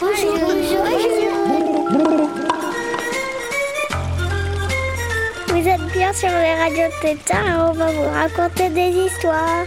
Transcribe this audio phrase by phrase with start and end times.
[0.00, 0.84] Bonjour, bonjour.
[5.48, 9.66] Vous êtes bien sur les radios Tétard et on va vous raconter des histoires.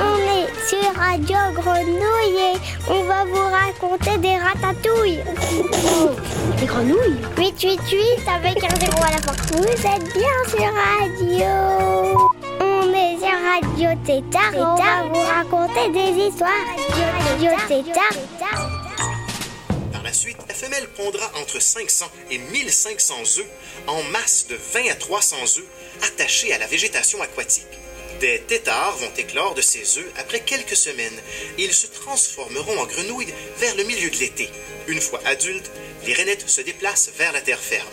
[0.00, 2.58] On est sur Radio Grenouille et
[2.88, 5.22] on va vous raconter des ratatouilles.
[6.58, 7.20] Des grenouilles?
[7.36, 9.34] 888 avec un zéro à la fin.
[9.52, 11.25] Vous êtes bien sur Radio.
[13.86, 16.50] Radio Tétard on va vous raconter des histoires.
[17.20, 18.16] Radio Tétard.
[19.92, 23.46] Par la suite, la femelle pondra entre 500 et 1500 œufs
[23.86, 25.64] en masse de 20 à 300 œufs
[26.02, 27.78] attachés à la végétation aquatique.
[28.18, 31.20] Des têtards vont éclore de ces œufs après quelques semaines
[31.56, 34.50] et ils se transformeront en grenouilles vers le milieu de l'été.
[34.88, 35.70] Une fois adultes,
[36.06, 37.86] les rainettes se déplacent vers la terre ferme.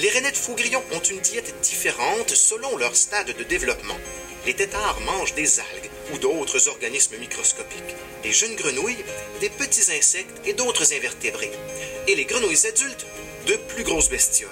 [0.00, 3.98] Les rainettes faugrillons ont une diète différente selon leur stade de développement.
[4.46, 9.04] Les têtards mangent des algues ou d'autres organismes microscopiques, les jeunes grenouilles,
[9.40, 11.52] des petits insectes et d'autres invertébrés,
[12.08, 13.06] et les grenouilles adultes,
[13.46, 14.50] de plus grosses bestioles.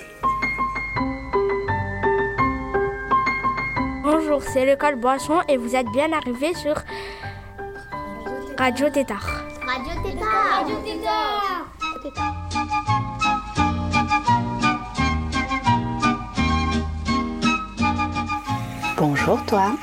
[4.03, 6.75] Bonjour, c'est l'école Boisson et vous êtes bien arrivés sur
[8.59, 9.45] Radio Tétard.
[9.67, 10.67] Radio Tétard.
[10.67, 11.69] Radio Tétard.
[19.01, 19.77] Bonjour toi.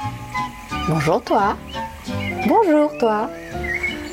[0.90, 1.56] Bonjour toi.
[2.48, 3.30] Bonjour toi.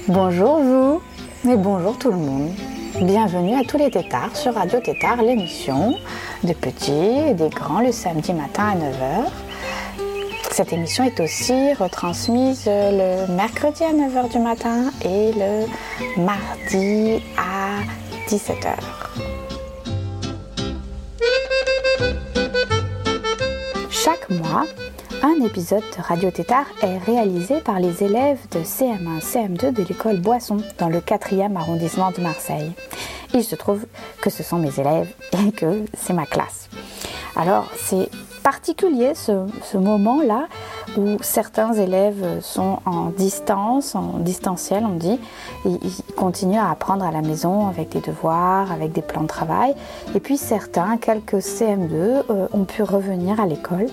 [0.07, 1.03] Bonjour vous.
[1.51, 2.53] Et bonjour tout le monde.
[3.01, 5.95] Bienvenue à tous les tétards sur Radio Tétard, l'émission
[6.45, 9.29] des petits et des grands le samedi matin à 9h.
[10.53, 17.81] Cette émission est aussi retransmise le mercredi à 9h du matin et le mardi à
[18.29, 18.77] 17h.
[23.91, 24.65] Chaque mois,
[25.23, 30.19] un épisode de Radio Tétard est réalisé par les élèves de CM1, CM2 de l'école
[30.19, 32.73] Boisson dans le 4e arrondissement de Marseille.
[33.33, 33.87] Il se trouve
[34.21, 35.13] que ce sont mes élèves
[35.47, 36.69] et que c'est ma classe.
[37.37, 38.09] Alors c'est
[38.43, 40.49] particulier ce, moment-là
[40.99, 45.21] où certains élèves sont en distance, en distanciel on dit,
[45.65, 49.75] ils continuent à apprendre à la maison avec des devoirs, avec des plans de travail.
[50.17, 53.87] Et puis certains, quelques CM2, euh, ont pu revenir à l'école.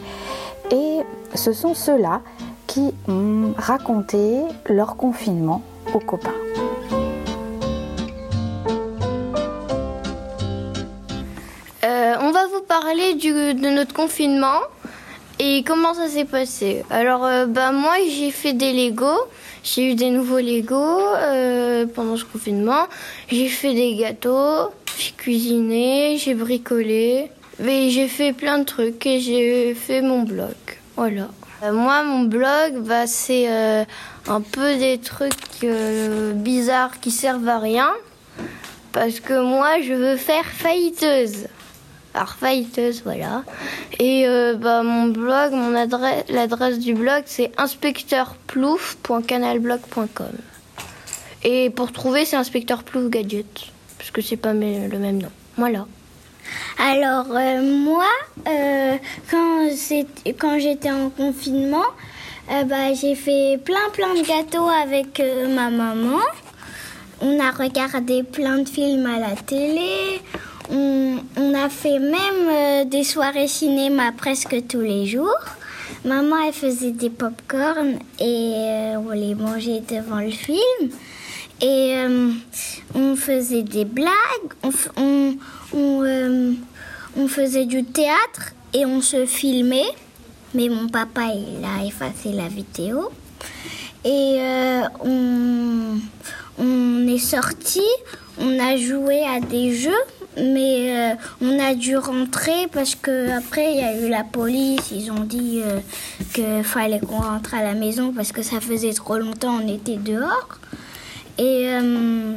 [1.39, 2.21] Ce sont ceux-là
[2.67, 5.61] qui ont raconté leur confinement
[5.93, 6.35] aux copains.
[11.85, 14.59] Euh, on va vous parler de notre confinement
[15.39, 16.83] et comment ça s'est passé.
[16.89, 19.15] Alors, euh, bah, moi, j'ai fait des Lego.
[19.63, 22.85] J'ai eu des nouveaux Lego euh, pendant ce confinement.
[23.29, 27.31] J'ai fait des gâteaux, j'ai cuisiné, j'ai bricolé.
[27.59, 30.68] Mais j'ai fait plein de trucs et j'ai fait mon blog.
[30.99, 31.29] Voilà.
[31.63, 33.85] Euh, moi, mon blog, bah, c'est euh,
[34.27, 37.89] un peu des trucs euh, bizarres qui servent à rien.
[38.91, 41.47] Parce que moi, je veux faire failliteuse.
[42.13, 43.45] Alors, failliteuse, voilà.
[43.97, 44.25] Et
[44.59, 50.33] bah, mon blog, mon adresse, l'adresse du blog, c'est inspecteurplouf.canalblog.com.
[51.45, 53.67] Et pour trouver, c'est inspecteur plouf gadget.
[53.97, 55.31] Parce que c'est pas le même nom.
[55.55, 55.85] Voilà.
[56.81, 58.07] Alors euh, moi,
[58.47, 58.95] euh,
[60.39, 61.83] quand j'étais en confinement,
[62.49, 66.19] euh, bah, j'ai fait plein plein de gâteaux avec euh, ma maman.
[67.21, 70.21] On a regardé plein de films à la télé.
[70.71, 71.17] On,
[71.53, 75.35] a fait même des soirées cinéma presque tous les jours.
[76.05, 80.91] Maman, elle faisait des pop-corn et on les mangeait devant le film.
[81.61, 82.31] Et euh,
[82.95, 84.13] on faisait des blagues,
[84.63, 85.35] on,
[85.73, 86.53] on, euh,
[87.17, 89.91] on faisait du théâtre et on se filmait.
[90.53, 93.11] Mais mon papa, il a effacé la vidéo.
[94.05, 95.99] Et euh, on,
[97.07, 97.83] est sorti,
[98.39, 99.91] on a joué à des jeux,
[100.37, 105.11] mais on a dû rentrer parce que après il y a eu la police, ils
[105.11, 105.61] ont dit
[106.33, 109.97] qu'il fallait qu'on rentre à la maison parce que ça faisait trop longtemps, on était
[109.97, 110.59] dehors.
[111.39, 112.35] Et, euh,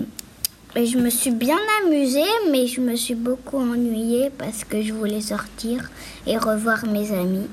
[0.76, 2.20] et je me suis bien amusée,
[2.52, 5.90] mais je me suis beaucoup ennuyée parce que je voulais sortir
[6.24, 7.48] et revoir mes amis.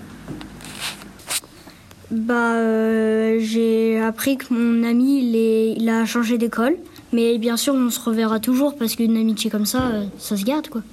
[2.11, 6.75] Bah, euh, j'ai appris que mon ami, il, a changé d'école.
[7.13, 10.43] Mais bien sûr, on se reverra toujours parce qu'une amitié comme ça, euh, ça se
[10.43, 10.83] garde, quoi.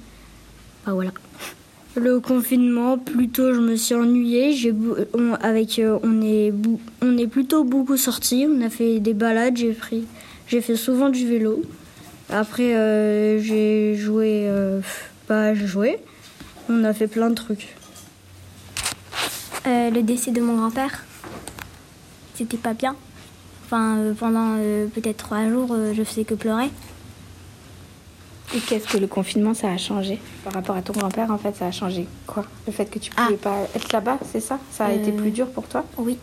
[0.87, 1.11] Bah voilà.
[1.95, 4.73] Le confinement, plutôt, je me suis ennuyée.
[5.13, 6.51] On, avec, on, est,
[7.03, 8.47] on est plutôt beaucoup sortis.
[8.49, 9.57] On a fait des balades.
[9.57, 10.05] J'ai pris,
[10.47, 11.61] j'ai fait souvent du vélo.
[12.29, 14.43] Après, euh, j'ai joué.
[14.45, 14.81] euh,
[15.29, 15.97] bah, j'ai joué.
[16.69, 17.75] On a fait plein de trucs.
[19.65, 21.03] Euh, le décès de mon grand-père,
[22.35, 22.95] c'était pas bien.
[23.65, 26.69] Enfin, euh, pendant euh, peut-être trois jours, euh, je faisais que pleurer.
[28.55, 31.53] Et qu'est-ce que le confinement, ça a changé Par rapport à ton grand-père, en fait,
[31.57, 32.45] ça a changé quoi?
[32.65, 34.57] Le fait que tu pouvais pas être là-bas, c'est ça?
[34.71, 35.83] Ça a été Euh, plus dur pour toi?
[35.97, 36.17] Oui.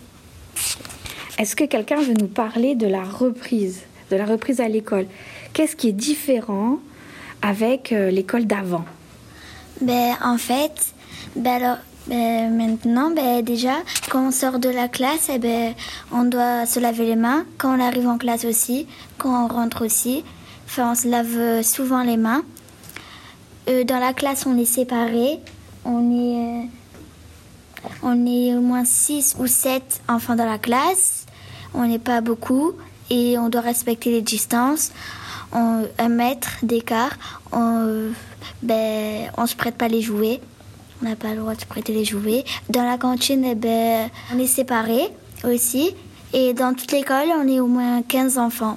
[1.39, 3.81] Est-ce que quelqu'un veut nous parler de la reprise,
[4.15, 5.07] de la reprise à l'école
[5.53, 6.79] Qu'est-ce qui est différent
[7.43, 8.85] avec euh, l'école d'avant?
[9.81, 10.95] Ben, en fait,
[11.37, 13.77] ben ben, maintenant, ben, déjà,
[14.11, 15.75] quand on sort de la classe, eh ben,
[16.13, 17.45] on doit se laver les mains.
[17.59, 18.87] Quand on arrive en classe aussi,
[19.19, 20.25] quand on rentre aussi.
[20.67, 22.43] Enfin, on se lave euh, souvent les mains.
[23.69, 25.41] Euh, dans la classe, on est séparés.
[25.85, 26.69] On est,
[28.03, 31.27] on est au moins 6 ou 7 enfants dans la classe.
[31.75, 32.75] On n'est pas beaucoup
[33.11, 34.93] et on doit respecter les distances.
[35.53, 37.13] Un mètre d'écart.
[37.53, 38.13] On,
[38.63, 40.41] ben, on se prête pas les jouets.
[41.01, 42.45] On n'a pas le droit de se prêter les jouets.
[42.71, 45.09] Dans la cantine, eh ben, on est séparés
[45.45, 45.95] aussi.
[46.33, 48.77] Et dans toute l'école, on est au moins 15 enfants.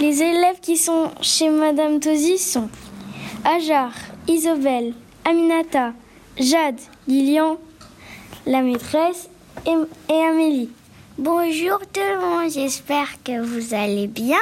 [0.00, 2.70] Les élèves qui sont chez Madame Tosi sont
[3.44, 3.92] Ajar,
[4.26, 4.94] Isobel,
[5.26, 5.92] Aminata,
[6.38, 7.58] Jade, Lilian,
[8.46, 9.28] la maîtresse
[9.66, 10.70] et Amélie.
[11.22, 14.38] Bonjour tout le monde, j'espère que vous allez bien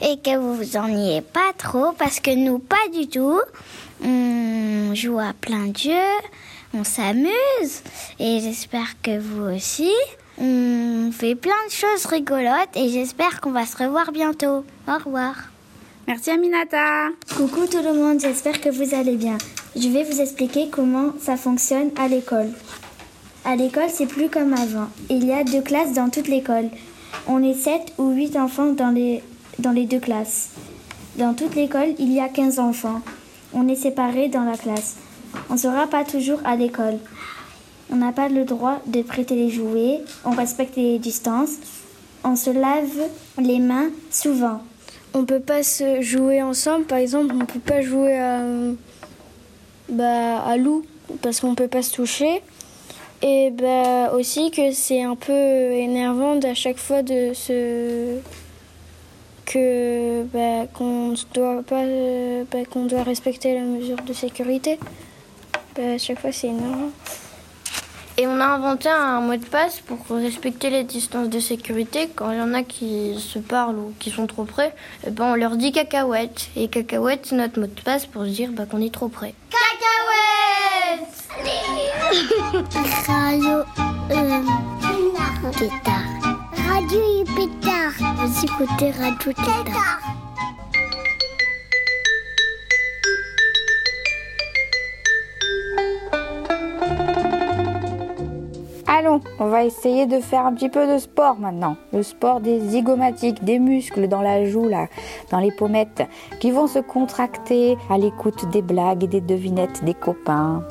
[0.00, 3.40] et que vous vous ennuyez pas trop parce que nous pas du tout.
[4.04, 6.18] On joue à plein de jeux,
[6.74, 7.84] on s'amuse
[8.18, 9.92] et j'espère que vous aussi.
[10.38, 14.64] On fait plein de choses rigolotes et j'espère qu'on va se revoir bientôt.
[14.88, 15.36] Au revoir.
[16.08, 19.38] Merci Aminata Coucou tout le monde, j'espère que vous allez bien.
[19.76, 22.50] Je vais vous expliquer comment ça fonctionne à l'école.
[23.44, 24.88] À l'école, c'est plus comme avant.
[25.08, 26.68] Il y a deux classes dans toute l'école.
[27.26, 29.22] On est 7 ou 8 enfants dans les,
[29.58, 30.50] dans les deux classes.
[31.16, 33.00] Dans toute l'école, il y a 15 enfants.
[33.54, 34.96] On est séparés dans la classe.
[35.50, 36.98] On ne sera pas toujours à l'école.
[37.90, 40.00] On n'a pas le droit de prêter les jouets.
[40.24, 41.56] On respecte les distances.
[42.24, 43.08] On se lave
[43.38, 44.60] les mains souvent.
[45.14, 48.42] On peut pas se jouer ensemble, par exemple, on peut pas jouer à,
[49.88, 50.84] bah, à loup
[51.22, 52.42] parce qu'on peut pas se toucher.
[53.20, 58.18] Et bah, aussi que c'est un peu énervant à chaque fois de se
[59.44, 61.84] que bah, qu'on doit pas
[62.50, 64.78] bah, qu'on doit respecter la mesure de sécurité.
[65.74, 66.90] Bah, à chaque fois c'est énervant.
[68.18, 72.08] Et on a inventé un mot de passe pour respecter les distances de sécurité.
[72.14, 74.74] Quand il y en a qui se parlent ou qui sont trop près,
[75.06, 76.48] eh ben on leur dit cacahuète.
[76.56, 79.34] Et cacahuète, c'est notre mot de passe pour se dire bah, qu'on est trop près.
[83.06, 83.62] Radio
[84.10, 84.42] euh,
[85.52, 86.02] Tétard.
[86.68, 87.94] Radio Pétard.
[88.16, 90.00] Vous écoutez Radio Tétard.
[98.86, 101.76] Allons, on va essayer de faire un petit peu de sport maintenant.
[101.92, 104.88] Le sport des zygomatiques, des muscles dans la joue, là,
[105.30, 106.02] dans les pommettes,
[106.40, 110.64] qui vont se contracter à l'écoute des blagues et des devinettes des copains.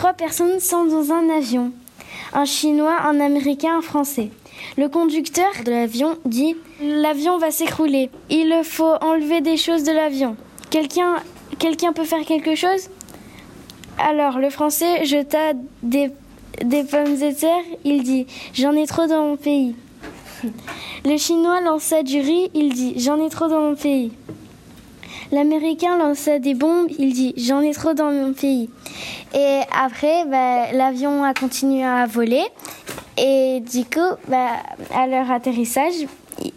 [0.00, 1.72] Trois personnes sont dans un avion.
[2.32, 4.30] Un Chinois, un Américain, un Français.
[4.78, 8.08] Le conducteur de l'avion dit L'avion va s'écrouler.
[8.30, 10.36] Il faut enlever des choses de l'avion.
[10.70, 12.88] Quelqu'un peut faire quelque chose?
[13.98, 16.10] Alors le Français jeta des,
[16.64, 17.64] des pommes de terre.
[17.84, 19.74] Il dit J'en ai trop dans mon pays.
[21.04, 22.50] Le Chinois lança du riz.
[22.54, 24.12] Il dit J'en ai trop dans mon pays.
[25.32, 26.88] L'Américain lança des bombes.
[26.98, 28.68] Il dit J'en ai trop dans mon pays.
[29.34, 32.44] Et après, bah, l'avion a continué à voler.
[33.16, 34.48] Et du coup, bah,
[34.94, 35.94] à leur atterrissage,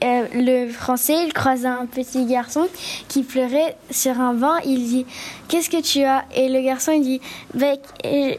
[0.04, 2.68] euh, le français, il croisa un petit garçon
[3.08, 4.58] qui pleurait sur un banc.
[4.66, 5.06] Il dit
[5.48, 6.26] Qu'est-ce que tu as?
[6.36, 7.22] Et le garçon, il dit
[8.06, 8.36] euh,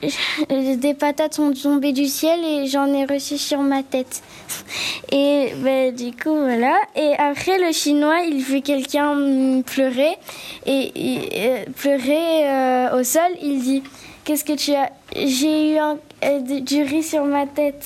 [0.77, 4.23] Des patates sont tombées du ciel et j'en ai reçu sur ma tête.
[5.13, 6.77] Et bah, du coup, voilà.
[6.97, 10.17] Et après, le chinois, il fait quelqu'un pleurer.
[10.67, 13.83] Et, et, euh, pleurer au sol, il dit
[14.25, 14.91] Qu'est-ce que tu as?
[15.15, 17.85] J'ai eu euh, du riz sur ma tête.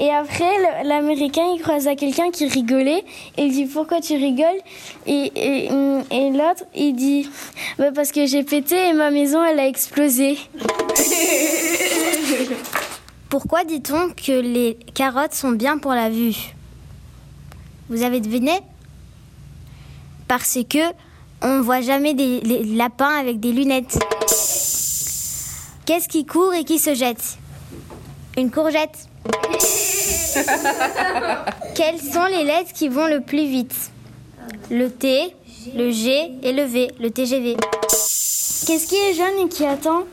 [0.00, 3.04] Et après, l'Américain, il croisa quelqu'un qui rigolait.
[3.36, 4.60] Il dit Pourquoi tu rigoles?
[5.06, 7.30] Hum, et l'autre, il dit
[7.78, 10.36] bah, Parce que j'ai pété et ma maison, elle a explosé.
[13.28, 16.34] Pourquoi dit-on que les carottes sont bien pour la vue?
[17.88, 18.58] Vous avez deviné?
[20.26, 20.80] Parce que
[21.40, 23.98] on voit jamais des les lapins avec des lunettes.
[25.88, 27.38] Qu'est-ce qui court et qui se jette?
[28.36, 29.08] Une courgette.
[31.74, 33.90] Quelles sont les lettres qui vont le plus vite?
[34.70, 35.34] Le T,
[35.74, 37.56] le G et le V, le TGV.
[38.66, 40.04] Qu'est-ce qui est jaune et qui attend?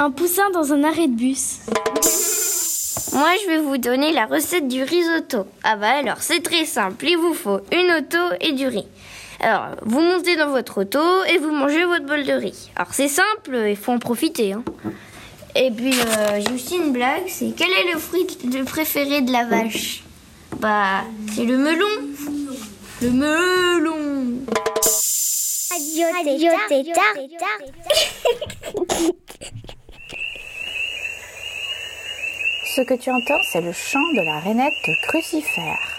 [0.00, 1.60] Un poussin dans un arrêt de bus.
[3.14, 5.46] Moi, je vais vous donner la recette du risotto.
[5.64, 7.06] Ah bah alors, c'est très simple.
[7.08, 8.84] Il vous faut une auto et du riz.
[9.40, 12.70] Alors, vous montez dans votre auto et vous mangez votre bol de riz.
[12.74, 14.52] Alors, c'est simple, il faut en profiter.
[14.52, 14.64] Hein.
[15.54, 18.26] Et puis, euh, j'ai aussi une blague, c'est quel est le fruit
[18.66, 20.02] préféré de la vache?
[20.58, 21.04] Bah,
[21.34, 21.86] c'est le melon.
[23.00, 24.44] Le melon.
[32.64, 34.72] Ce que tu entends, c'est le chant de la rainette
[35.08, 35.97] crucifère.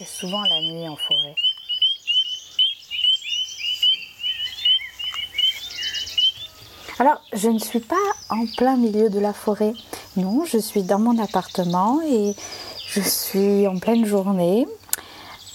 [0.00, 1.34] C'est souvent la nuit en forêt.
[6.98, 7.96] Alors, je ne suis pas
[8.30, 9.74] en plein milieu de la forêt.
[10.16, 12.34] Non, je suis dans mon appartement et
[12.86, 14.66] je suis en pleine journée.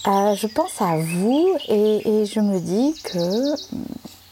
[0.05, 3.85] Euh, je pense à vous et, je me dis que hmm,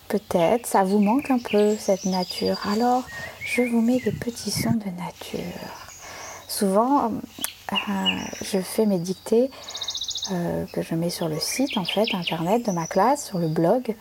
[0.09, 2.59] peut-être ça vous manque un peu cette nature.
[2.71, 3.01] Alors,
[3.43, 5.41] je vous mets des petits sons de nature.
[6.47, 7.05] Souvent,
[7.71, 7.75] euh,
[8.43, 9.49] je fais mes dictées
[10.31, 13.47] euh, que je mets sur le site en fait internet de ma classe, sur le
[13.47, 13.95] blog.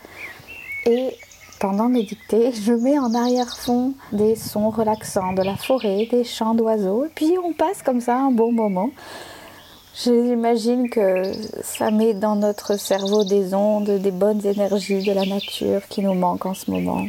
[0.87, 1.17] Et
[1.59, 6.55] pendant mes dictées, je mets en arrière-fond des sons relaxants de la forêt, des chants
[6.55, 8.91] d'oiseaux, et puis on passe comme ça un bon moment.
[9.95, 11.23] J'imagine que
[11.62, 16.14] ça met dans notre cerveau des ondes, des bonnes énergies de la nature qui nous
[16.14, 17.05] manquent en ce moment.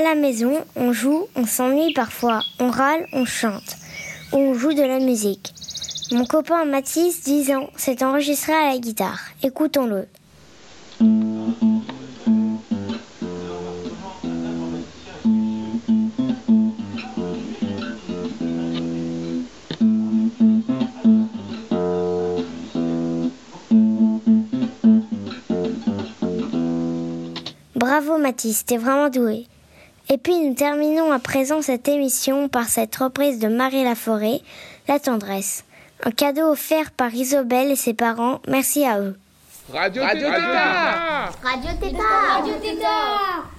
[0.00, 3.76] À la maison, on joue, on s'ennuie parfois, on râle, on chante,
[4.32, 5.52] ou on joue de la musique.
[6.10, 9.20] Mon copain Mathis, 10 ans, s'est enregistré à la guitare.
[9.42, 10.06] Écoutons-le.
[27.74, 29.46] Bravo Mathis, t'es vraiment doué.
[30.12, 34.40] Et puis nous terminons à présent cette émission par cette reprise de Marie Laforêt,
[34.88, 35.64] La tendresse.
[36.02, 38.40] Un cadeau offert par Isobel et ses parents.
[38.48, 39.16] Merci à eux.
[39.72, 42.42] Radio, Radio Tétard Radio Tétard.
[42.42, 43.50] Radio Tétard.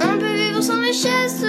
[0.00, 1.44] On peut vivre sans richesse,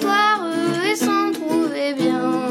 [0.00, 2.48] et s'en trouver bien.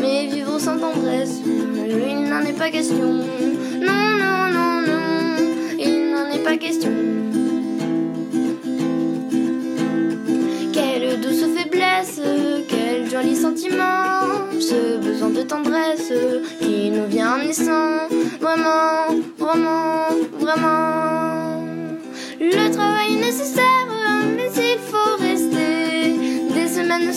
[0.00, 3.12] Mais vivre sans tendresse, il n'en est pas question.
[3.80, 5.36] Non, non, non, non,
[5.78, 6.89] il n'en est pas question.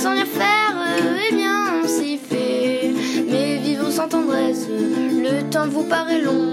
[0.03, 0.75] Sans rien faire,
[1.29, 2.91] eh bien on s'y fait.
[3.25, 6.19] Mais vivre sans tendresse, le temps vous paraît.
[6.19, 6.52] Long,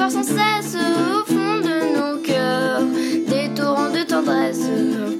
[0.00, 2.80] pleuvoir sans cesse au fond de nos cœurs
[3.28, 4.66] des torrents de tendresse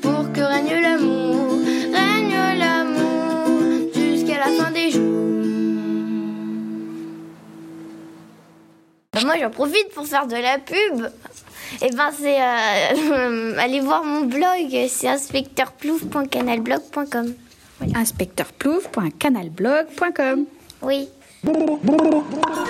[0.00, 1.58] pour que règne l'amour,
[1.92, 3.60] règne l'amour
[3.94, 5.02] jusqu'à la fin des jours.
[9.22, 11.10] Moi j'en profite pour faire de la pub.
[11.82, 17.34] Et ben c'est euh, allez voir mon blog, c'est inspecteurplouf.canalblog.com.
[17.94, 20.46] inspecteurplouf.canalblog.com.
[20.82, 21.06] Oui.